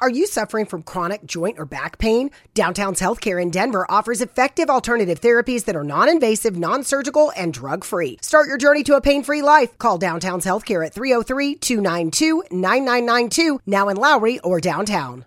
[0.00, 2.30] Are you suffering from chronic joint or back pain?
[2.52, 7.54] Downtown's Healthcare in Denver offers effective alternative therapies that are non invasive, non surgical, and
[7.54, 8.18] drug free.
[8.20, 9.78] Start your journey to a pain free life.
[9.78, 15.26] Call Downtown's Healthcare at 303 292 9992, now in Lowry or downtown.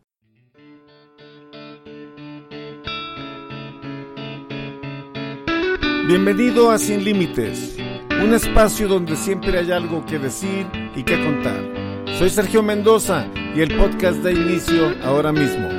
[6.08, 7.78] Bienvenido a Sin Límites,
[8.22, 10.66] un espacio donde siempre hay algo que decir
[10.96, 11.77] y que contar.
[12.18, 15.70] Soy Sergio Mendoza y el podcast da inicio ahora mismo.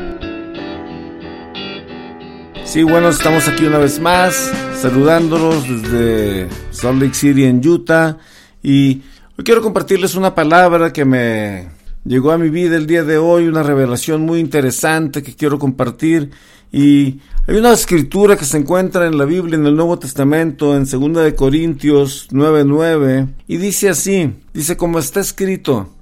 [2.65, 8.19] Sí, bueno, estamos aquí una vez más, saludándolos desde Salt Lake City en Utah
[8.63, 9.03] y
[9.37, 11.71] hoy quiero compartirles una palabra que me
[12.05, 16.31] llegó a mi vida el día de hoy, una revelación muy interesante que quiero compartir
[16.71, 20.85] y hay una escritura que se encuentra en la Biblia, en el Nuevo Testamento, en
[20.85, 25.98] 2 de Corintios 9:9, y dice así, dice como está escrito,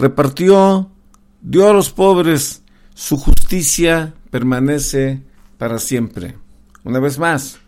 [0.00, 0.90] repartió,
[1.42, 2.62] dio a los pobres,
[2.94, 5.22] su justicia permanece
[5.58, 6.36] para siempre.
[6.84, 7.58] Una vez más,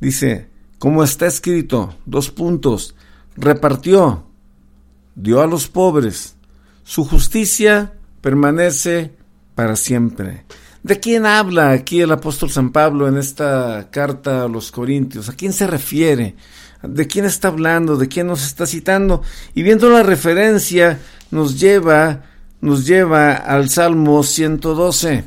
[0.00, 2.94] dice, como está escrito, dos puntos,
[3.36, 4.26] repartió,
[5.14, 6.36] dio a los pobres,
[6.82, 9.14] su justicia permanece
[9.54, 10.44] para siempre.
[10.82, 15.28] ¿De quién habla aquí el apóstol San Pablo en esta carta a los Corintios?
[15.28, 16.34] ¿A quién se refiere?
[16.82, 17.96] ¿De quién está hablando?
[17.96, 19.22] ¿De quién nos está citando?
[19.54, 20.98] Y viendo la referencia
[21.30, 22.22] nos lleva
[22.60, 25.24] nos lleva al Salmo 112.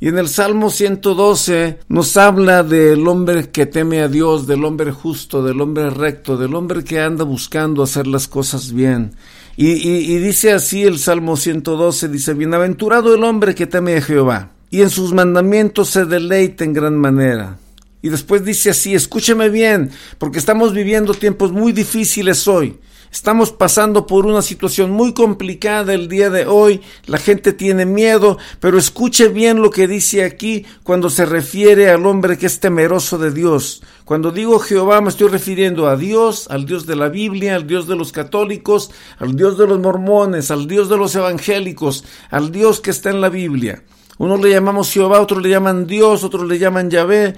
[0.00, 4.92] Y en el Salmo 112 nos habla del hombre que teme a Dios, del hombre
[4.92, 9.12] justo, del hombre recto, del hombre que anda buscando hacer las cosas bien.
[9.56, 14.00] Y, y, y dice así el Salmo 112, dice, Bienaventurado el hombre que teme a
[14.00, 17.58] Jehová y en sus mandamientos se deleita en gran manera.
[18.02, 22.78] Y después dice así, escúcheme bien, porque estamos viviendo tiempos muy difíciles hoy.
[23.12, 26.80] Estamos pasando por una situación muy complicada el día de hoy.
[27.06, 32.06] La gente tiene miedo, pero escuche bien lo que dice aquí cuando se refiere al
[32.06, 33.82] hombre que es temeroso de Dios.
[34.04, 37.88] Cuando digo Jehová me estoy refiriendo a Dios, al Dios de la Biblia, al Dios
[37.88, 42.80] de los católicos, al Dios de los mormones, al Dios de los evangélicos, al Dios
[42.80, 43.82] que está en la Biblia.
[44.18, 47.34] Uno le llamamos Jehová, otros le llaman Dios, otros le llaman Yahvé,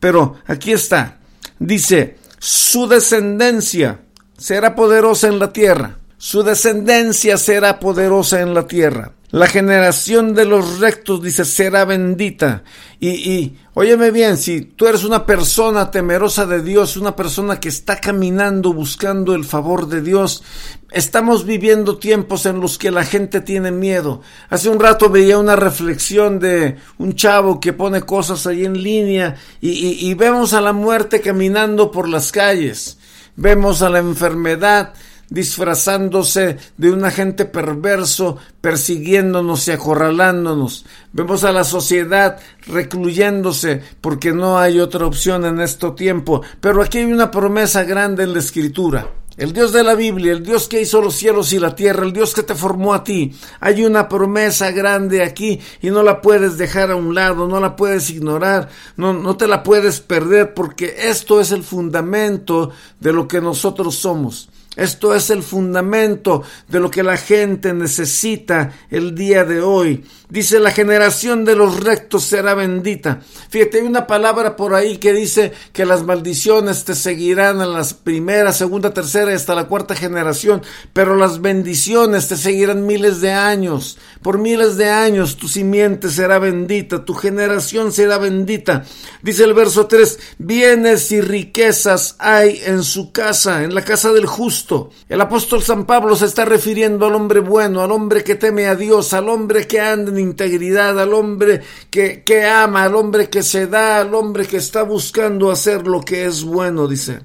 [0.00, 1.18] pero aquí está.
[1.58, 4.00] Dice, su descendencia
[4.36, 5.98] será poderosa en la tierra.
[6.18, 9.12] Su descendencia será poderosa en la tierra.
[9.30, 12.62] La generación de los rectos, dice, será bendita.
[13.00, 17.68] Y, y, óyeme bien, si tú eres una persona temerosa de Dios, una persona que
[17.68, 20.42] está caminando buscando el favor de Dios,
[20.90, 24.22] estamos viviendo tiempos en los que la gente tiene miedo.
[24.48, 29.36] Hace un rato veía una reflexión de un chavo que pone cosas ahí en línea
[29.60, 32.96] y, y, y vemos a la muerte caminando por las calles.
[33.36, 34.94] Vemos a la enfermedad
[35.28, 40.86] disfrazándose de un agente perverso, persiguiéndonos y acorralándonos.
[41.12, 46.42] Vemos a la sociedad recluyéndose porque no hay otra opción en este tiempo.
[46.60, 49.10] Pero aquí hay una promesa grande en la escritura.
[49.36, 52.12] El Dios de la Biblia, el Dios que hizo los cielos y la tierra, el
[52.14, 53.34] Dios que te formó a ti.
[53.60, 57.76] Hay una promesa grande aquí y no la puedes dejar a un lado, no la
[57.76, 63.28] puedes ignorar, no, no te la puedes perder porque esto es el fundamento de lo
[63.28, 64.48] que nosotros somos.
[64.76, 70.04] Esto es el fundamento de lo que la gente necesita el día de hoy.
[70.28, 73.20] Dice, la generación de los rectos será bendita.
[73.48, 77.94] Fíjate, hay una palabra por ahí que dice que las maldiciones te seguirán en las
[77.94, 83.30] primera, segunda, tercera y hasta la cuarta generación, pero las bendiciones te seguirán miles de
[83.30, 83.98] años.
[84.20, 88.84] Por miles de años tu simiente será bendita, tu generación será bendita.
[89.22, 94.26] Dice el verso 3, bienes y riquezas hay en su casa, en la casa del
[94.26, 94.90] justo.
[95.08, 98.74] El apóstol San Pablo se está refiriendo al hombre bueno, al hombre que teme a
[98.74, 103.66] Dios, al hombre que anda integridad, al hombre que, que ama, al hombre que se
[103.66, 107.20] da, al hombre que está buscando hacer lo que es bueno, dice.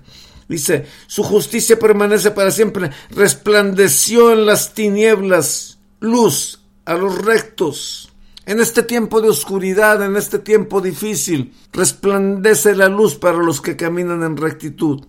[0.47, 2.89] Dice, su justicia permanece para siempre.
[3.11, 8.11] Resplandeció en las tinieblas luz a los rectos.
[8.45, 13.77] En este tiempo de oscuridad, en este tiempo difícil, resplandece la luz para los que
[13.77, 15.05] caminan en rectitud.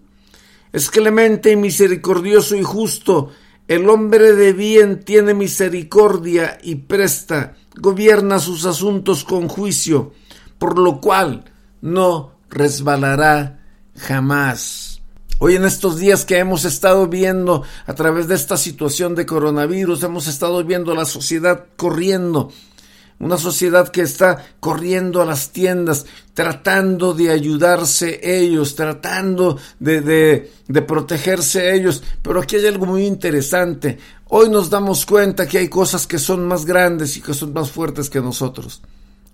[0.72, 3.32] Es clemente y misericordioso y justo.
[3.66, 10.12] El hombre de bien tiene misericordia y presta, gobierna sus asuntos con juicio,
[10.58, 11.44] por lo cual
[11.80, 13.60] no resbalará
[13.96, 15.00] jamás.
[15.38, 20.04] Hoy en estos días que hemos estado viendo a través de esta situación de coronavirus,
[20.04, 22.52] hemos estado viendo la sociedad corriendo,
[23.18, 30.52] una sociedad que está corriendo a las tiendas, tratando de ayudarse ellos, tratando de, de,
[30.68, 32.04] de, protegerse ellos.
[32.22, 33.98] Pero aquí hay algo muy interesante.
[34.34, 37.70] Hoy nos damos cuenta que hay cosas que son más grandes y que son más
[37.70, 38.80] fuertes que nosotros.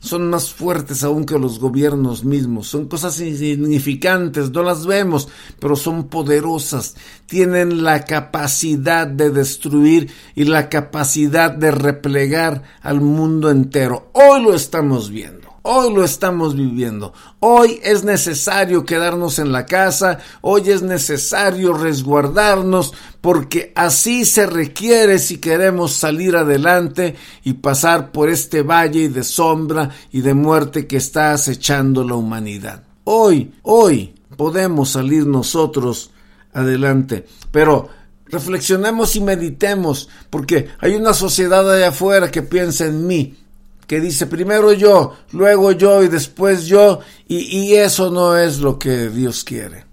[0.00, 2.67] Son más fuertes aún que los gobiernos mismos.
[2.67, 5.29] Son cosas insignificantes, no las vemos,
[5.61, 6.97] pero son poderosas.
[7.27, 14.11] Tienen la capacidad de destruir y la capacidad de replegar al mundo entero.
[14.15, 15.48] Hoy lo estamos viendo.
[15.70, 17.12] Hoy lo estamos viviendo.
[17.41, 20.19] Hoy es necesario quedarnos en la casa.
[20.41, 28.31] Hoy es necesario resguardarnos porque así se requiere si queremos salir adelante y pasar por
[28.31, 32.85] este valle de sombra y de muerte que está acechando la humanidad.
[33.05, 36.12] Hoy, hoy podemos salir nosotros
[36.55, 37.26] adelante.
[37.50, 37.91] Pero
[38.25, 43.37] reflexionemos y meditemos porque hay una sociedad allá afuera que piensa en mí
[43.88, 49.08] que dice primero yo, luego yo y después yo, y, eso no es lo que
[49.08, 49.88] Dios quiere.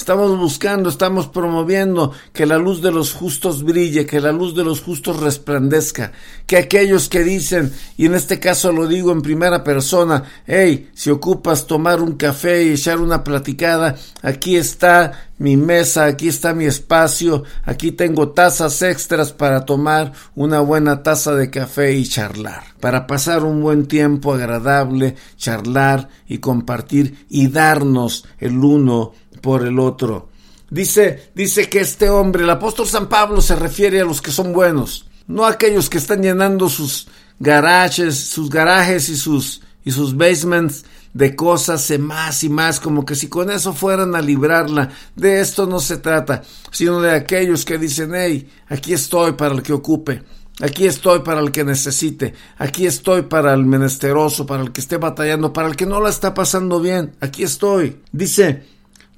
[0.00, 4.64] Estamos buscando, estamos promoviendo que la luz de los justos brille, que la luz de
[4.64, 6.12] los justos resplandezca,
[6.46, 11.10] que aquellos que dicen, y en este caso lo digo en primera persona, hey, si
[11.10, 16.64] ocupas tomar un café y echar una platicada, aquí está mi mesa, aquí está mi
[16.64, 23.06] espacio, aquí tengo tazas extras para tomar una buena taza de café y charlar, para
[23.06, 30.28] pasar un buen tiempo agradable, charlar y compartir y darnos el uno por el otro.
[30.70, 34.52] Dice, dice que este hombre, el apóstol San Pablo, se refiere a los que son
[34.52, 37.08] buenos, no a aquellos que están llenando sus
[37.40, 43.16] garajes, sus garajes y sus, y sus basements de cosas más y más, como que
[43.16, 44.90] si con eso fueran a librarla.
[45.16, 49.62] De esto no se trata, sino de aquellos que dicen, hey, aquí estoy para el
[49.62, 50.22] que ocupe.
[50.62, 54.98] Aquí estoy para el que necesite, aquí estoy para el menesteroso, para el que esté
[54.98, 58.02] batallando, para el que no la está pasando bien, aquí estoy.
[58.12, 58.62] Dice,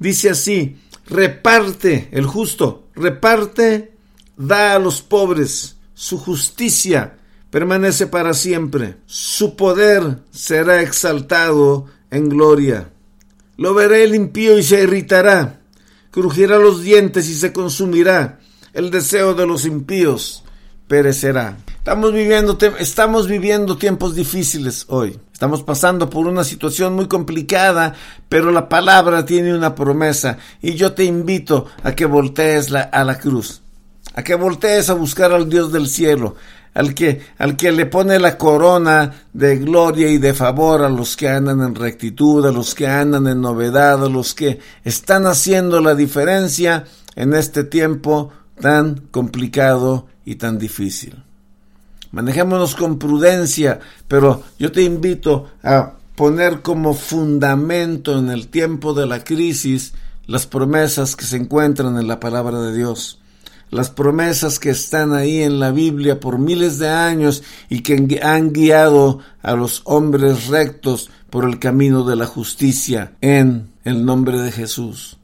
[0.03, 0.77] dice así,
[1.07, 3.93] reparte el justo, reparte,
[4.37, 7.17] da a los pobres, su justicia
[7.51, 12.91] permanece para siempre, su poder será exaltado en gloria.
[13.57, 15.61] Lo veré el impío y se irritará,
[16.11, 18.41] crujirá los dientes y se consumirá,
[18.73, 20.45] el deseo de los impíos
[20.89, 21.59] perecerá.
[21.77, 25.19] Estamos viviendo, estamos viviendo tiempos difíciles hoy.
[25.43, 27.95] Estamos pasando por una situación muy complicada,
[28.29, 33.19] pero la palabra tiene una promesa y yo te invito a que voltees a la
[33.19, 33.61] cruz,
[34.15, 36.37] a que voltees a buscar al Dios del cielo,
[36.75, 41.17] al que, al que le pone la corona de gloria y de favor a los
[41.17, 45.81] que andan en rectitud, a los que andan en novedad, a los que están haciendo
[45.81, 46.85] la diferencia
[47.17, 48.31] en este tiempo
[48.61, 51.25] tan complicado y tan difícil.
[52.13, 59.07] Manejémonos con prudencia, pero yo te invito a poner como fundamento en el tiempo de
[59.07, 59.95] la crisis
[60.27, 63.19] las promesas que se encuentran en la palabra de Dios,
[63.71, 68.53] las promesas que están ahí en la Biblia por miles de años y que han
[68.53, 74.53] guiado a los hombres rectos por el camino de la justicia en el nombre de
[74.53, 75.17] Jesús.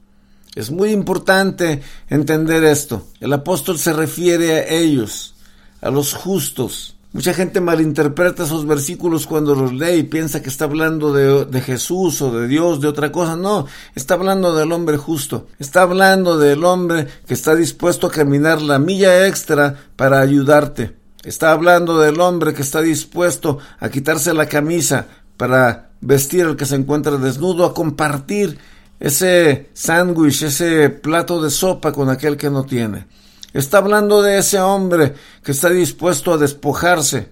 [0.55, 3.05] Es muy importante entender esto.
[3.19, 5.35] El apóstol se refiere a ellos,
[5.81, 6.95] a los justos.
[7.11, 11.61] Mucha gente malinterpreta esos versículos cuando los lee y piensa que está hablando de, de,
[11.61, 13.35] Jesús o de Dios, de otra cosa.
[13.35, 13.65] No,
[13.95, 15.47] está hablando del hombre justo.
[15.57, 20.95] Está hablando del hombre que está dispuesto a caminar la milla extra para ayudarte.
[21.23, 26.65] Está hablando del hombre que está dispuesto a quitarse la camisa para vestir al que
[26.65, 28.57] se encuentra desnudo, a compartir
[28.99, 33.07] ese sándwich, ese plato de sopa con aquel que no tiene.
[33.53, 37.29] Está hablando de ese hombre que está dispuesto a despojarse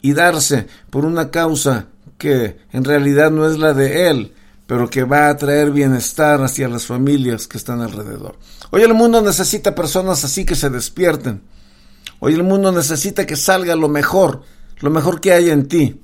[0.00, 1.86] y darse por una causa
[2.16, 4.34] que en realidad no es la de él,
[4.66, 8.36] pero que va a traer bienestar hacia las familias que están alrededor.
[8.70, 11.40] Hoy el mundo necesita personas así que se despierten.
[12.20, 14.42] Hoy el mundo necesita que salga lo mejor,
[14.80, 16.00] lo mejor que hay en ti.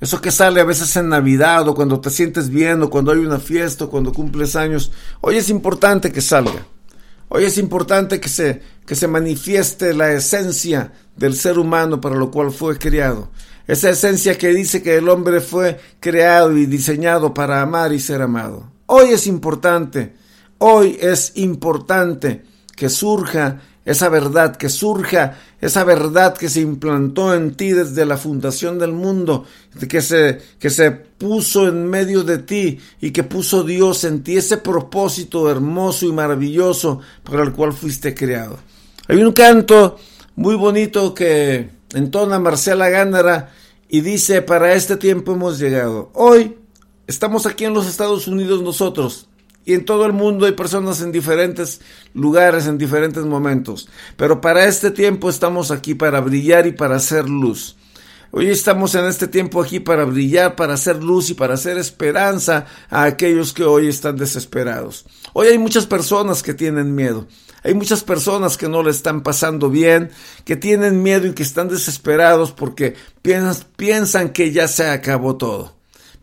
[0.00, 3.18] Eso que sale a veces en Navidad o cuando te sientes bien o cuando hay
[3.18, 4.92] una fiesta o cuando cumples años.
[5.22, 6.66] Hoy es importante que salga.
[7.28, 12.30] Hoy es importante que se, que se manifieste la esencia del ser humano para lo
[12.30, 13.30] cual fue creado.
[13.66, 18.22] Esa esencia que dice que el hombre fue creado y diseñado para amar y ser
[18.22, 18.70] amado.
[18.86, 20.14] Hoy es importante,
[20.58, 22.44] hoy es importante
[22.76, 28.18] que surja esa verdad, que surja esa verdad que se implantó en ti desde la
[28.18, 29.44] fundación del mundo,
[29.88, 34.36] que se, que se puso en medio de ti y que puso Dios en ti,
[34.36, 38.58] ese propósito hermoso y maravilloso para el cual fuiste creado.
[39.06, 39.98] Hay un canto
[40.34, 43.52] muy bonito que entona Marcela Gándara
[43.88, 46.10] y dice, para este tiempo hemos llegado.
[46.12, 46.58] Hoy
[47.06, 49.28] estamos aquí en los Estados Unidos nosotros
[49.66, 51.80] Y en todo el mundo hay personas en diferentes
[52.14, 53.88] lugares, en diferentes momentos.
[54.16, 57.76] Pero para este tiempo estamos aquí para brillar y para hacer luz.
[58.30, 62.66] Hoy estamos en este tiempo aquí para brillar, para hacer luz y para hacer esperanza
[62.88, 65.04] a aquellos que hoy están desesperados.
[65.32, 67.26] Hoy hay muchas personas que tienen miedo.
[67.64, 70.10] Hay muchas personas que no le están pasando bien,
[70.44, 75.75] que tienen miedo y que están desesperados porque piensan, que ya se acabó todo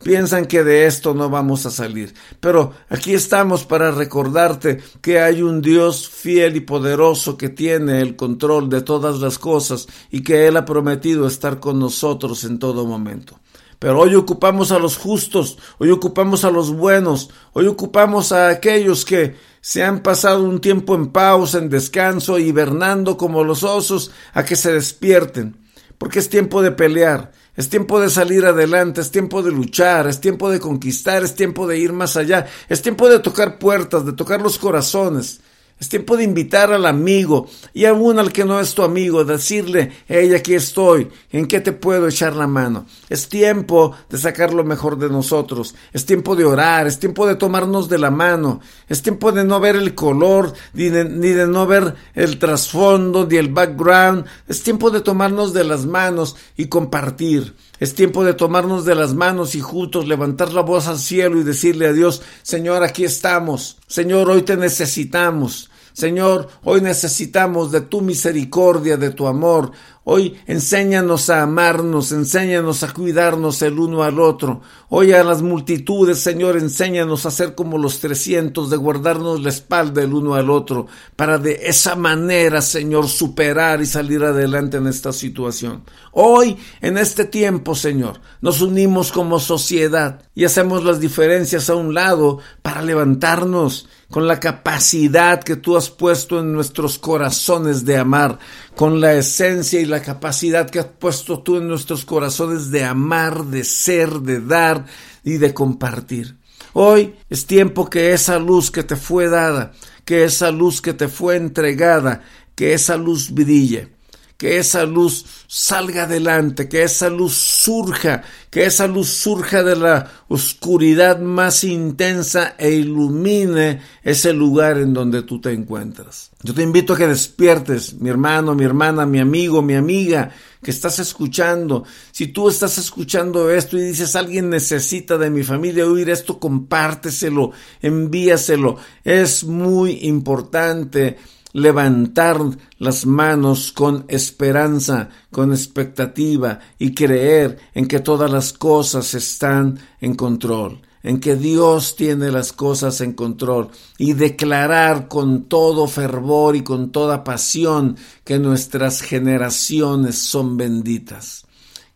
[0.03, 2.13] piensan que de esto no vamos a salir.
[2.39, 8.15] Pero aquí estamos para recordarte que hay un Dios fiel y poderoso que tiene el
[8.15, 12.85] control de todas las cosas y que Él ha prometido estar con nosotros en todo
[12.85, 13.39] momento.
[13.79, 19.03] Pero hoy ocupamos a los justos, hoy ocupamos a los buenos, hoy ocupamos a aquellos
[19.03, 24.45] que se han pasado un tiempo en pausa, en descanso, hibernando como los osos, a
[24.45, 25.57] que se despierten,
[25.97, 30.19] porque es tiempo de pelear, es tiempo de salir adelante, es tiempo de luchar, es
[30.19, 34.13] tiempo de conquistar, es tiempo de ir más allá, es tiempo de tocar puertas, de
[34.13, 35.39] tocar los corazones.
[35.79, 39.91] Es tiempo de invitar al amigo y aún al que no es tu amigo, decirle,
[40.07, 42.85] hey, aquí estoy, ¿en qué te puedo echar la mano?
[43.09, 47.35] Es tiempo de sacar lo mejor de nosotros, es tiempo de orar, es tiempo de
[47.35, 51.47] tomarnos de la mano, es tiempo de no ver el color, ni de, ni de
[51.47, 56.67] no ver el trasfondo, ni el background, es tiempo de tomarnos de las manos y
[56.67, 57.55] compartir.
[57.83, 61.43] Es tiempo de tomarnos de las manos y juntos levantar la voz al cielo y
[61.43, 63.75] decirle a Dios, Señor, aquí estamos.
[63.87, 65.69] Señor, hoy te necesitamos.
[65.91, 69.73] Señor, hoy necesitamos de tu misericordia, de tu amor.
[70.05, 74.59] Hoy enséñanos a amarnos, enséñanos a cuidarnos el uno al otro.
[74.89, 80.03] Hoy a las multitudes, Señor, enséñanos a ser como los trescientos, de guardarnos la espalda
[80.03, 85.13] el uno al otro, para de esa manera, Señor, superar y salir adelante en esta
[85.13, 85.83] situación.
[86.11, 91.93] Hoy, en este tiempo, Señor, nos unimos como sociedad y hacemos las diferencias a un
[91.93, 98.37] lado para levantarnos con la capacidad que tú has puesto en nuestros corazones de amar,
[98.75, 103.45] con la esencia y la capacidad que has puesto tú en nuestros corazones de amar,
[103.45, 104.85] de ser, de dar
[105.23, 106.37] y de compartir.
[106.73, 109.73] Hoy es tiempo que esa luz que te fue dada,
[110.05, 112.23] que esa luz que te fue entregada,
[112.55, 113.92] que esa luz brille
[114.37, 120.11] que esa luz salga adelante, que esa luz surja, que esa luz surja de la
[120.27, 126.31] oscuridad más intensa e ilumine ese lugar en donde tú te encuentras.
[126.41, 130.31] Yo te invito a que despiertes, mi hermano, mi hermana, mi amigo, mi amiga,
[130.63, 131.83] que estás escuchando.
[132.11, 137.51] Si tú estás escuchando esto y dices, alguien necesita de mi familia oír esto, compárteselo,
[137.81, 138.77] envíaselo.
[139.03, 141.17] Es muy importante
[141.53, 142.39] levantar
[142.79, 150.15] las manos con esperanza, con expectativa y creer en que todas las cosas están en
[150.15, 156.63] control, en que Dios tiene las cosas en control y declarar con todo fervor y
[156.63, 161.45] con toda pasión que nuestras generaciones son benditas,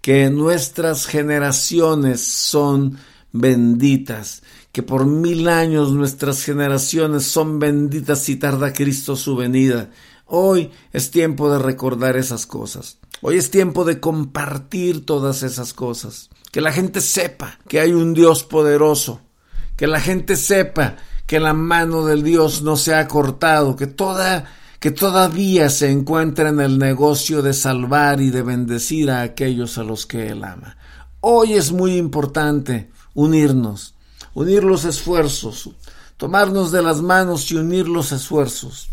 [0.02, 2.98] que nuestras generaciones son
[3.32, 4.44] benditas,
[4.77, 9.89] que por mil años nuestras generaciones son benditas y tarda Cristo su venida.
[10.27, 13.00] Hoy es tiempo de recordar esas cosas.
[13.24, 16.29] Hoy es tiempo de compartir todas esas cosas.
[16.51, 19.19] Que la gente sepa que hay un Dios poderoso.
[19.75, 23.75] Que la gente sepa que la mano del Dios no se ha cortado.
[23.75, 24.46] Que toda
[24.79, 29.84] que todavía se encuentra en el negocio de salvar y de bendecir a aquellos a
[29.84, 30.77] los que Él ama.
[31.19, 33.97] Hoy es muy importante unirnos,
[34.38, 35.67] unir los esfuerzos,
[36.15, 38.88] tomarnos de las manos y unir los esfuerzos.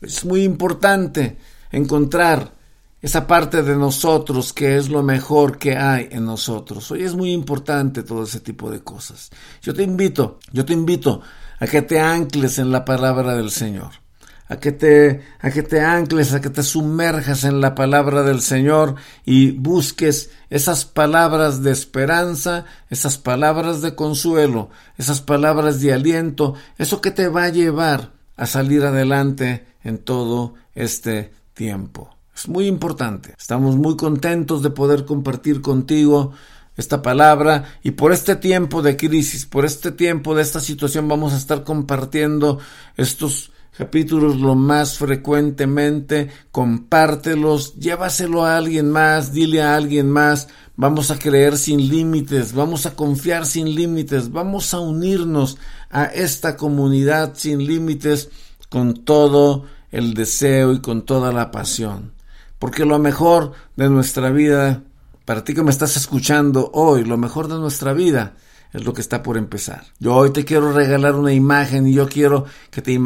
[0.00, 1.36] Es muy importante
[1.70, 2.54] encontrar
[3.02, 6.90] esa parte de nosotros que es lo mejor que hay en nosotros.
[6.90, 9.30] Hoy es muy importante todo ese tipo de cosas.
[9.60, 11.20] Yo te invito, yo te invito
[11.60, 14.03] a que te ancles en la palabra del Señor
[14.48, 18.40] a que te a que te ancles, a que te sumerjas en la palabra del
[18.40, 26.54] Señor y busques esas palabras de esperanza, esas palabras de consuelo, esas palabras de aliento,
[26.78, 32.14] eso que te va a llevar a salir adelante en todo este tiempo.
[32.34, 33.34] Es muy importante.
[33.38, 36.32] Estamos muy contentos de poder compartir contigo
[36.76, 41.32] esta palabra y por este tiempo de crisis, por este tiempo de esta situación vamos
[41.32, 42.58] a estar compartiendo
[42.96, 51.10] estos capítulos lo más frecuentemente, compártelos, llévaselo a alguien más, dile a alguien más, vamos
[51.10, 55.58] a creer sin límites, vamos a confiar sin límites, vamos a unirnos
[55.90, 58.30] a esta comunidad sin límites
[58.68, 62.12] con todo el deseo y con toda la pasión.
[62.58, 64.82] Porque lo mejor de nuestra vida,
[65.24, 68.34] para ti que me estás escuchando hoy, lo mejor de nuestra vida
[68.74, 69.84] es lo que está por empezar.
[70.00, 73.00] Yo hoy te quiero regalar una imagen y yo quiero que te,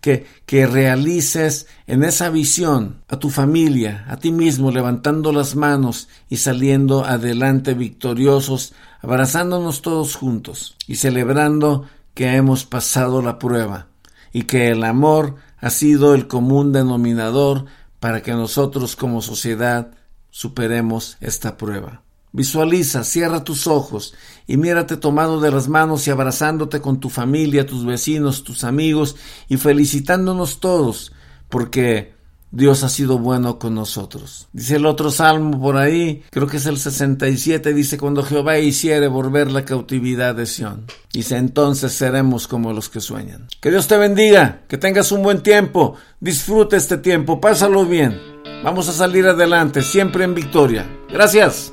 [0.00, 6.08] que, que realices en esa visión a tu familia, a ti mismo, levantando las manos
[6.28, 13.88] y saliendo adelante victoriosos, abrazándonos todos juntos y celebrando que hemos pasado la prueba
[14.32, 17.64] y que el amor ha sido el común denominador
[17.98, 19.90] para que nosotros como sociedad
[20.30, 22.02] superemos esta prueba.
[22.32, 24.14] Visualiza, cierra tus ojos
[24.46, 29.16] y mírate tomado de las manos y abrazándote con tu familia, tus vecinos, tus amigos
[29.48, 31.12] y felicitándonos todos
[31.50, 32.14] porque
[32.50, 34.48] Dios ha sido bueno con nosotros.
[34.52, 39.08] Dice el otro salmo por ahí, creo que es el 67, dice, cuando Jehová hiciere
[39.08, 40.86] volver la cautividad de Sión.
[41.12, 43.48] Dice, entonces seremos como los que sueñan.
[43.60, 48.20] Que Dios te bendiga, que tengas un buen tiempo, disfruta este tiempo, pásalo bien.
[48.62, 50.86] Vamos a salir adelante, siempre en victoria.
[51.10, 51.72] Gracias.